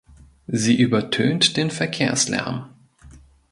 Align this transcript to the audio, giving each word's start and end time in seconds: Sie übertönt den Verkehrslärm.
Sie 0.47 0.75
übertönt 0.81 1.57
den 1.57 1.69
Verkehrslärm. 1.69 2.71